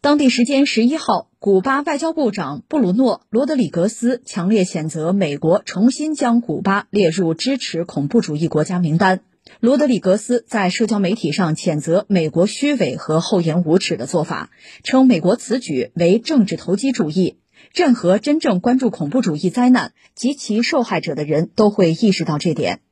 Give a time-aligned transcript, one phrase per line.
[0.00, 9.22] 当地时间十一号，古巴外交部长布鲁诺·罗德里格斯强烈谴责美国重新将古巴列入支持恐怖主义国家名单。
[9.58, 14.50] 罗德里格斯在社交媒体上谴责美国虚伪和厚颜无耻的做法，
[14.84, 17.38] 称美国此举为政治投机主义。
[17.74, 22.82] 任何真正关注恐怖主义灾难及其受害者的人都会意识到这点。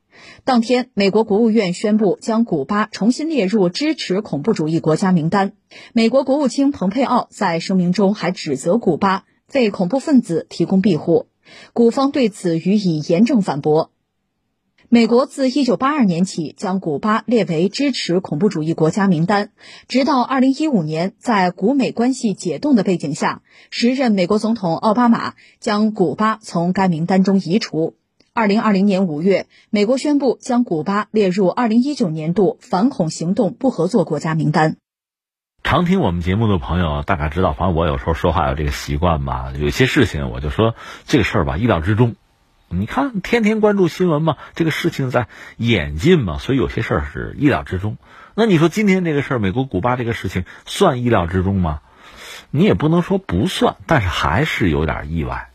[0.45, 5.53] 当天，美国国务院宣布将古巴重新列入支持恐怖主义国家名单。
[5.93, 11.27] 美国国务卿蓬佩奥在声明中还指责古巴为恐怖分子提供庇护，
[11.73, 13.91] 古方对此予以严正反驳。
[14.88, 19.51] 美国自1982年起将古巴列为支持恐怖主义国家名单，
[19.88, 27.96] 直到2015年，在古美关系解冻的背景下，时任美国总统奥巴马将古巴从该名单中移除。
[28.36, 34.76] 2020年5月，美国宣布将古巴列入2019年度反恐行动不合作国家名单。
[35.62, 40.74] 常听我们节目的朋友大概知道，反正我有时候说话有这个习惯吧，有些事情我就说
[41.06, 42.15] 这个事儿吧，意料之中。
[42.68, 47.96] 你看，天天关注新闻嘛，这个事情在演进嘛，所以有些事儿是意料之中。
[48.34, 51.80] 那你说今天这个事儿，美国古巴这个事情算意料之中吗？
[52.50, 55.48] 你也不能说不算，但是还是有点意外。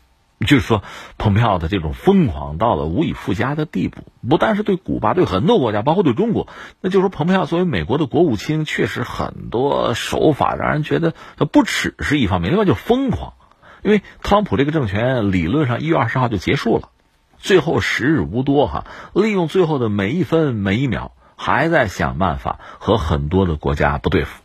[0.44, 0.82] 就是说，
[1.18, 6.48] 蓬佩奥的这种疯狂到了无以复加的地步，不但是对古巴，对很多国家，包括对中国。
[6.80, 13.34] 那就是说，蓬佩奥作为美国的国务卿，确实很多手法让人觉得他不耻是一方面，另外就疯狂。
[13.82, 16.90] 因为特朗普这个政权理论上一月二十号就结束了。
[17.38, 24.41] 最后时日无多哈，利用最后的每一分每一秒，还在想办法和很多的国家不对付，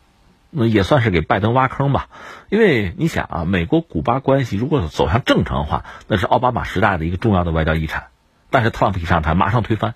[0.50, 2.08] 那也算是给拜登挖坑吧。
[2.50, 8.08] 因为你想啊，美国古巴关系如果走向正常化，那是奥巴马时代的一个重要的外交遗产。
[8.50, 9.95] 但是特朗普一上台马上推翻，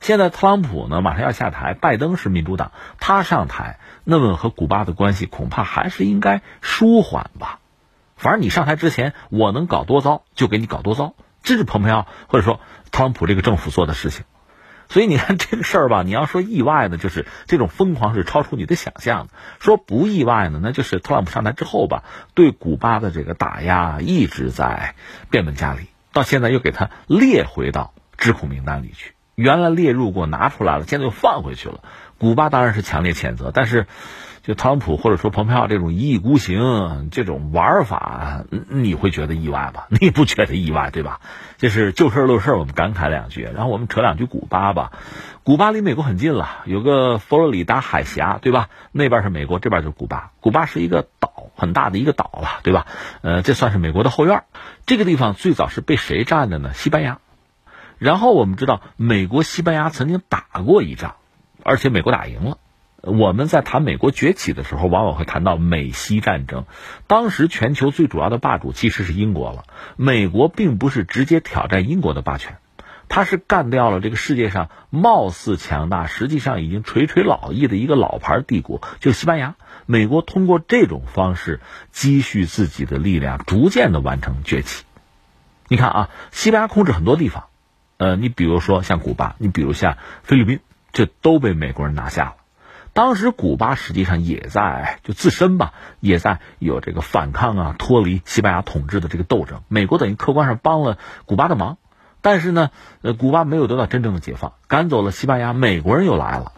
[0.00, 7.58] 现在特朗普呢马上要下台，拜登是民主党，他上台，那么和古巴的关系恐怕还是应该舒缓吧。
[8.16, 11.14] 反正你上台之前，我能搞多糟就给你搞多糟。
[11.42, 14.24] 这是蓬佩奥或者说特朗普这个政府做的事情，
[14.90, 24.94] 所以你看这个事儿吧，你要说意外呢，就是这种疯狂是超出你的想象的；说不意外呢，那就是特朗普上台之后吧，对古巴的这个打压一直在
[25.30, 29.14] 变本加厉，到现在又给它列回到智库名单里去。
[29.36, 31.80] 原来列入过，拿出来了，现在又放回去了。
[32.18, 33.86] 古巴当然是强烈谴责，但是。
[34.50, 39.86] 就特朗普或者说蓬佩奥这种一意孤行这种玩法，你会觉得意外吧？
[40.00, 41.20] 你不觉得意外对吧？
[41.56, 44.90] 就是就事论事，我们感慨两句，然后我们扯两句古巴吧。
[45.44, 48.70] 古巴离美国很近了，有个佛罗里达海峡对吧？
[48.90, 50.32] 那边是美国，这边就是古巴。
[50.40, 52.86] 古巴是一个岛，很大的一个岛了对吧？
[53.22, 54.42] 呃，这算是美国的后院。
[54.84, 56.74] 这个地方最早是被谁占的呢？
[56.74, 57.20] 西班牙。
[57.98, 61.14] 然后我们知道，美国西班牙曾经打过一仗，
[61.62, 62.58] 而且美国打赢了。
[63.02, 66.66] 我们在谈美国崛起的时候，往往会谈到美西战争。
[67.06, 69.64] 当时全球最主要的霸主其实是英国了。
[69.96, 72.58] 美国并不是直接挑战英国的霸权，
[73.08, 79.54] 它是干掉了这个世界上貌似强大、实际上已经垂垂老矣的一个老牌帝国，就是西班牙。
[79.86, 81.60] 美国通过这种方式
[81.90, 84.84] 积蓄自己的力量，逐渐的完成崛起。
[85.68, 87.44] 你看啊，西班牙控制很多地方，
[87.96, 90.60] 呃，你比如说像古巴，你比如像菲律宾，
[90.92, 92.34] 这都被美国人拿下了。
[92.92, 99.62] 当时古巴实际上也在就自身吧，也在有这个反抗啊，脱离西班牙统治的这个斗争。
[99.68, 101.78] 美国等于客观上帮了古巴的忙，
[102.20, 102.70] 但是呢，
[103.02, 106.52] 呃，古巴没有得到真正的解放，赶走了西班牙，美国人又来了。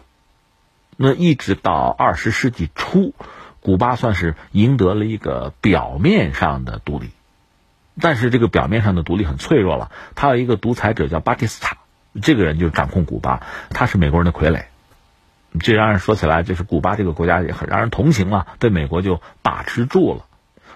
[0.97, 3.13] 那一直到二十世纪初，
[3.61, 7.11] 古巴算是赢得了一个表面上的独立，
[8.01, 9.91] 但是这个表面上的独立很脆弱了。
[10.15, 11.77] 他有一个独裁者叫巴蒂斯塔，
[12.21, 14.65] 这个人就掌控古巴，他是美国人的傀儡。
[15.59, 20.25] 这让人说起来，就是古巴这个国家也很让人同情啊，被美国就把持住了。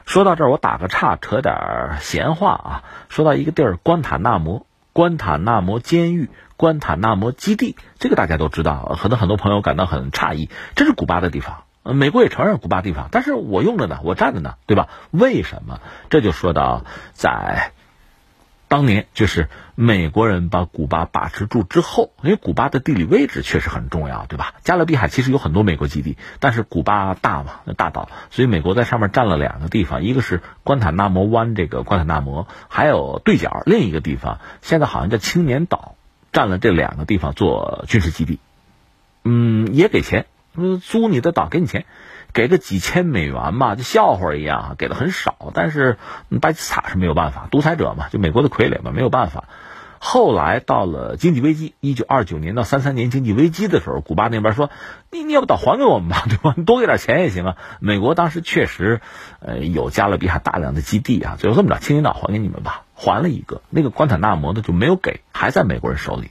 [0.06, 2.84] 说到这儿，我打个岔，扯点闲话啊。
[3.10, 14.88] 说到一个地儿，关塔那摩，关塔那摩监狱，关塔那摩基地，这个大家都知道，可能很多朋友感到很诧异，这是古巴的地方，美国也承认古巴地方，但是我用着呢，我占着呢，对吧？
[15.12, 15.82] 为什么？
[16.10, 17.74] 这就说到在。
[18.70, 24.56] 当年就是美国人把古巴把持住之后，因为古巴的地理位置确实很重要，对吧？
[24.62, 35.96] 加勒比海其实有很多美国基地，但是古巴大嘛，大岛，所以美国在上面占了两个地方，一个是关塔那摩湾这个关塔那摩，还有对角另一个地方，现在好像叫青年岛，
[36.34, 38.40] 占了这两个地方做军事基地，
[39.24, 40.26] 嗯，也给钱，
[40.84, 41.86] 租你的岛给你钱。
[42.38, 45.52] 给个几千美元嘛，就笑话一样，给的很少。
[45.56, 45.98] 但是
[46.40, 49.46] 巴基斯坦是没有办法，独裁者嘛，就美国的傀儡嘛，没有办法。
[49.98, 54.70] 后来到了经济危机，一九二九年到三三年经济危机的时候，古巴那边说
[55.10, 56.54] ：“你你要不倒还给我们吧， 对吧？
[56.56, 59.02] 你多给点钱也行啊。”美国当时确实，
[59.40, 63.64] 呃，有加勒比海大量的基地啊，最后这么着，青云岛还给你们吧，还了一个。
[63.72, 66.30] 那个关塔那摩呢就没有给，还在美国人手里。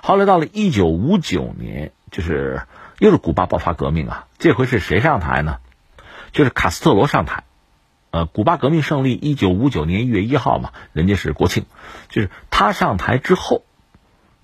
[0.00, 2.62] 后来到了一九五九年，就是
[2.98, 5.58] 又是古巴爆发革命啊，这回是谁上台呢？
[6.32, 7.44] 就是卡斯特罗上台。
[8.10, 11.66] 呃，古巴革命胜利，一九五九年一月一号嘛，人家是国庆，
[12.08, 13.64] 就是他上台之后，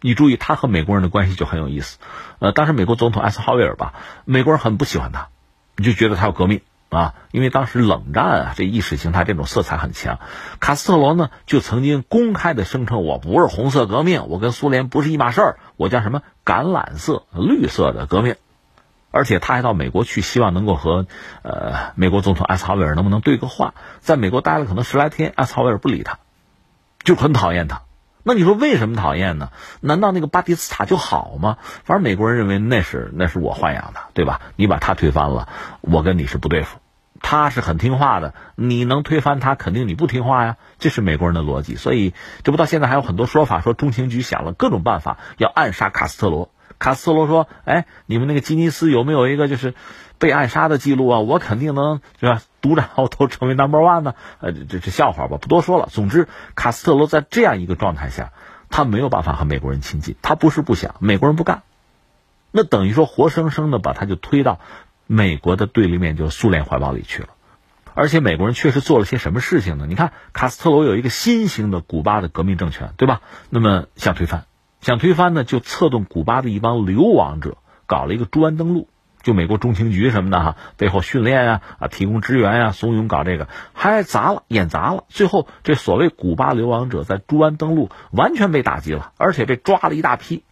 [0.01, 1.99] 你注意他和美国人的关系就很有意思。
[2.41, 3.95] 呃，当时美国总统艾森豪威尔吧，
[4.25, 5.29] 美国人很不喜欢他，
[5.77, 10.19] 你就觉得他要革命啊，因为当时冷战啊，这意识形态这种色彩很强。
[10.59, 18.35] 卡斯特罗呢，就曾经公开的声称，我不是红色革命，我跟苏联不是一码事儿，我叫什么橄榄色、绿色的革命。
[19.13, 21.07] 而且他还到美国去，希望能够和，
[21.43, 23.75] 呃，美国总统艾斯豪威尔能不能对个话。
[24.01, 26.19] 在美国待了可能十来天，艾斯豪威尔不理他，
[27.03, 27.83] 就很讨厌他。
[28.23, 29.51] 那你说为什么讨厌呢？
[29.81, 31.59] 难道那个巴蒂斯塔就好吗？
[31.85, 34.41] 反正美国人认为那是那是我豢养的，对吧？
[34.57, 35.49] 你把他推翻了，
[35.81, 36.79] 我跟你是不对付。
[37.23, 40.57] 他是很听话的，你能推翻他，肯定你不听话呀。
[40.79, 41.77] 这是美国人的逻辑。
[41.77, 46.51] 所以这不到现在还有很多说法，说中情局想了各种办法要暗杀卡斯特罗。
[46.79, 49.75] 卡斯特罗说：“哎，你们那个吉尼斯有没有一个就是
[50.21, 51.19] 被暗杀的记录啊？
[51.19, 52.43] 我肯定能，是吧？
[52.61, 54.15] 独占鳌头，成为 number one 呢？
[54.39, 55.89] 呃，这这笑话吧，不多说了。
[55.91, 58.33] 总之，卡斯特罗在这样一个状态下，
[58.69, 60.15] 他没有办法和美国人亲近。
[60.23, 61.63] 他不是不想，美国人不干，
[62.53, 64.61] 那等于说活生生的把他就推到
[65.07, 67.31] 美国的对立面，就是苏联怀抱里去了。
[67.95, 69.87] 而且美国人确实做了些什么事情呢？
[69.89, 73.23] 你看，卡斯特罗有一个新型的古巴的革命政权，对吧？
[73.49, 74.45] 那么想推翻。”
[74.81, 78.89] 想推翻呢，就策动古巴的一帮流亡者，搞了一个朱安登陆，
[79.23, 85.05] 就美国中情局什么的哈，背后训练啊啊，提供支援啊，怂恿搞这个，还砸了，演砸了。
[85.09, 90.45] 最后这所谓古巴流亡者在朱安登陆完全被打击了，而且被抓了一大批。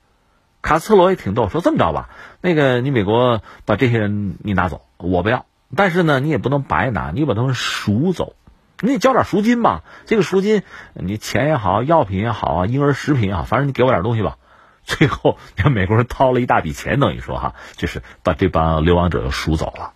[0.61, 2.11] 卡斯特罗也挺逗，说这么着吧，
[2.41, 8.35] 那个你美国把这些人你拿走，我不要，但是呢，你也不能白拿，你把他们赎走。
[8.81, 9.83] 你得交点赎金吧？
[10.07, 10.63] 这个赎金，
[10.95, 14.37] 你钱也好，药品也好啊，婴儿食品也好，反正你给我点东西吧。
[14.99, 19.93] 最后，让美国人掏了一大笔钱，等于说哈，就是把这帮流亡者又赎走了。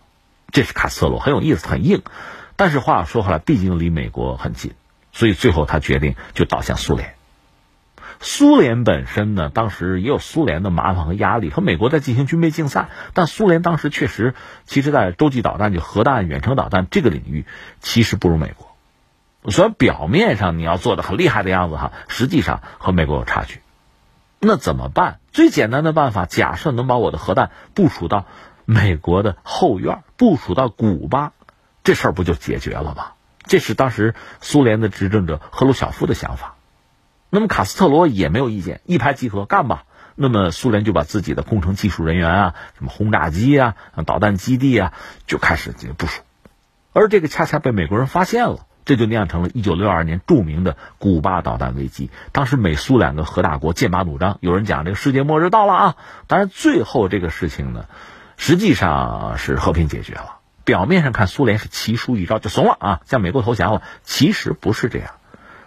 [0.52, 2.02] 这是卡斯特罗很有意思，很硬。
[2.56, 4.74] 但是话说回来，毕竟离美国很近，
[5.10, 7.14] 所以最后他决定就倒向苏联。
[8.20, 12.90] 苏联本身呢，当时也有苏联的麻烦和压力，和美国在进行军备竞赛。
[13.14, 14.34] 但苏联当时确实，
[14.66, 17.46] 其实，在洲际导弹、就核弹、远程导弹这个领域，
[17.80, 18.76] 其实不如美国。
[19.50, 23.61] 虽然表面上你要做的很厉害的样子哈，实际上和美国有差距。
[24.44, 25.20] 那怎么办？
[25.30, 28.26] 最简单的办法，假设能把我的核弹部署到
[28.64, 31.32] 美国的后院，部署到古巴，
[31.84, 33.12] 这事儿不就解决了吗？
[33.44, 36.56] 这是当时苏联的执政者赫鲁晓夫的想法。
[37.30, 39.84] 那么卡斯特罗也没有意见，一拍即合，干吧。
[40.16, 44.92] 那么苏联就把自己的工程技术人员啊，什么轰炸机啊、导弹基地啊，
[45.24, 46.20] 就开始部署。
[46.92, 52.10] 而这个恰恰被美国人发现了，这就酿成了一九六二年著名的古巴导弹危机。
[52.32, 55.96] 当时美苏两个核大国剑拔弩张，有人讲这个世界末日到了啊。
[56.26, 57.86] 当然最后这个事情呢，
[58.36, 60.38] 实际上是和平解决了。
[60.64, 65.10] 表面上看苏联是棋输一招就怂了啊，向美国投降了，其实不是这样。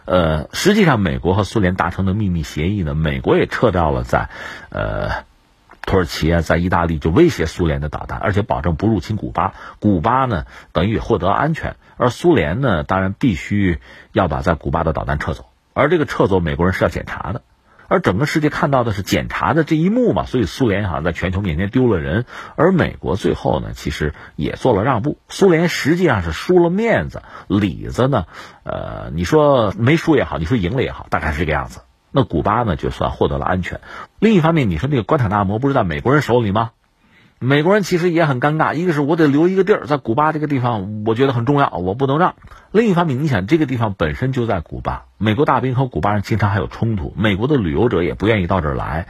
[0.06, 4.30] 呃，实际上，美国和苏联达成的秘密协议呢，美国也撤掉了在，
[4.70, 5.26] 呃，
[5.86, 9.54] 土耳其啊，在意大利就威胁苏联的导弹，而且保证不入侵古巴。
[9.80, 13.80] 古巴呢，等于也获得安全，而苏联呢，当然必须
[14.12, 17.42] 要把在古巴的导弹撤走，而这个撤走，美国人是要检查的。
[17.88, 25.20] 而整个世界看到的是检查的这一幕嘛，所以苏联好像在全球面前丢了人，而美国最后呢，其实也做了让步。
[25.30, 28.26] 苏联实际上是输了面子，里子呢，
[28.64, 31.82] 呃，你说没输也好，你说赢了也好，大概是这个样子。
[32.18, 33.82] 那古巴呢，就算获得了安全。
[34.20, 36.72] 另一方面，你说那个关塔那摩不是在美国人手里吗？
[37.40, 42.36] 美国人其实也很尴尬，一个是我得留一个地儿在古巴这个地方，我觉得很重要，我不能让。
[42.72, 49.08] 另一方面，你想这个地方本身就在古巴，美国大兵和古巴人经常还有冲突，美国的旅游者也不愿意到这儿来，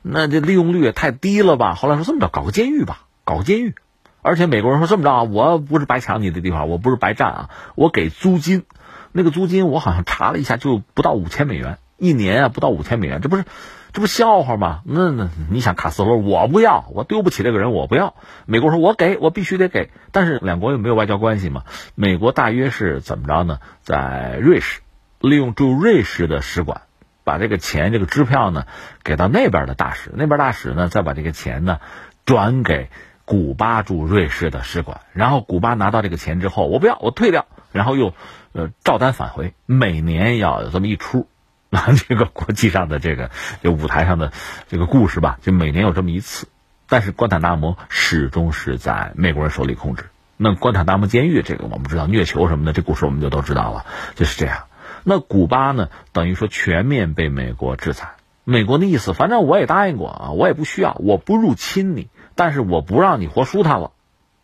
[0.00, 1.74] 那这利用率也太低了吧？
[1.74, 3.74] 后来说这么着，搞个监狱吧，搞个监狱。
[4.22, 8.64] 而且美国人说这么着啊，我不是白抢你的地方，我不是白占啊，我给租金，
[9.12, 13.44] 那个租金我好像查了一下，就不到五千美元一年啊，不到五千美元，这不是。
[13.92, 14.82] 这不笑话吗？
[14.84, 18.14] 那那你想卡斯罗，我不要，我丢不起这个人，我不要。
[18.44, 21.62] 美国说，我给我必须得给，但是两国又没有外交关系嘛。
[21.94, 23.58] 美国大约是怎么着呢？
[23.80, 24.80] 在瑞士，
[25.18, 26.82] 利用驻瑞士的使馆，
[27.24, 28.66] 把这个钱、这个支票呢，
[29.02, 31.80] 给到那边的大使，那边大使呢，再把这个钱呢，
[32.26, 32.90] 转给
[33.24, 38.12] 古巴驻瑞士的使馆，然后古巴拿到这个钱之后，我不要，我退掉，然后又
[38.52, 41.26] 呃照单返回，每年要有这么一出。
[41.70, 43.30] 啊，这个国际上的这个
[43.62, 44.32] 这舞台上的
[44.68, 46.48] 这个故事吧，就每年有这么一次。
[46.88, 50.06] 但是关塔那摩始终是在美国人手里控制。
[50.36, 54.64] 那关塔那摩监狱这个我们知道虐囚什么的，这故事我们就都知道了，就是这样。
[55.02, 58.10] 那古巴呢，等于说全面被美国制裁。
[58.44, 63.90] 美国的意思，反正我也答应过啊，我也不需要，我不入侵你，但是我不让你活舒坦了。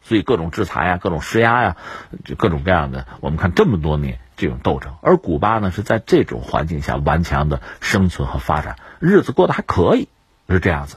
[0.00, 1.76] 所以各种制裁呀，各种施压呀，
[2.24, 3.06] 就各种各样的。
[3.20, 10.08] 我们看这么多年这种斗争，而古巴呢是在这种环境下顽强的生存和发展，日子过得还可以，
[10.48, 10.96] 是这样子。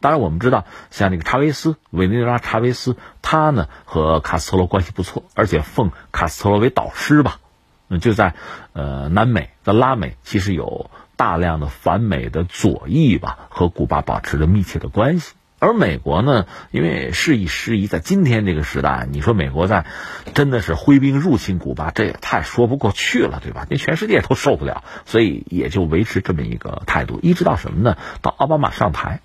[0.00, 7.38] 当然我们知道，像这个查韦斯，委内瑞拉查韦斯，他呢和卡斯特罗关系不错，而且奉卡斯特罗为导师吧。
[7.86, 8.34] 那就在
[8.72, 15.34] 呃南美在拉美，其实有大量的反美的左翼吧，和古巴保持着密切的关系。
[15.60, 19.84] 而美国呢，因为事已时宜，在今天这个时代，你说美国在
[20.32, 23.66] 真的是挥兵入侵古巴，这也太说不过去了，对吧？
[23.68, 27.98] 那全世界都受不了，所以也就维持这么一个态度，一直到什么呢？
[28.22, 29.20] 到奥巴马上台，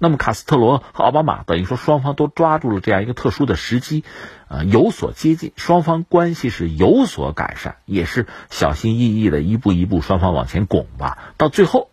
[0.00, 4.02] 那么卡斯特罗和奥巴马等于说双方都抓住了这样一个特殊的时机，
[4.48, 11.89] 呃，有所接近，双方关系是有所改善，也是小心翼翼的一步一步双方往前拱吧，到最后。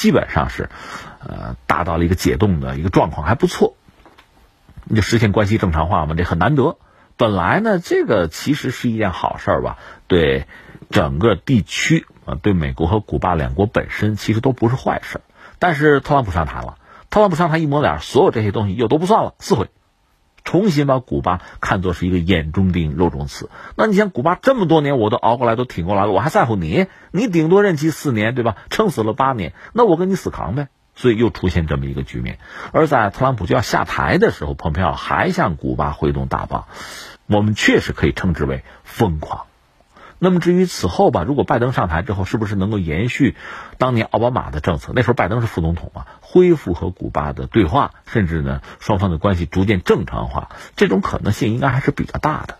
[0.00, 0.70] 基本上是，
[1.18, 3.74] 呃，达到了一个解冻的一个状况，还不错。
[4.84, 6.78] 你就实现关系正常化嘛，这很难得。
[7.18, 9.76] 本来呢，这个其实是一件好事儿吧，
[10.06, 10.46] 对
[10.88, 15.20] 整个地区啊，对美国和古巴两国本身其实都不是坏事。
[15.58, 16.78] 但是特朗普上台了，
[17.10, 19.68] 特朗普上台一抹脸，所有这些东西又都不算了，撕毁。
[20.44, 23.50] 重新把古巴看作是一个眼中钉、肉中刺。
[23.76, 26.86] 那你想，古巴这么多年我都熬过来、都挺过来了，我还在乎你？
[27.10, 28.56] 你顶多任期四年，对吧？
[28.70, 30.68] 撑死了八年，那我跟你死扛呗。
[30.96, 32.38] 所以又出现这么一个局面。
[32.72, 36.66] 而在特朗普就要下台的时候，蓬佩奥还向古巴挥动大棒，
[37.26, 39.46] 我们确实可以称之为疯狂。
[40.20, 43.34] 那么至于此后吧，如果拜登上台之后，是不是能够延续
[43.78, 44.92] 当年奥巴马的政策？
[44.94, 52.58] 那时候拜登是副总统嘛，恢复和古巴的对话，甚至呢双方的关系逐渐正常化，这种可能性应该还是比较大的。